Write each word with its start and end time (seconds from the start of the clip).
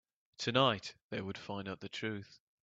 Tonight, 0.39 0.95
they 1.11 1.21
would 1.21 1.37
find 1.37 1.67
out 1.69 1.79
the 1.81 1.87
truth. 1.87 2.39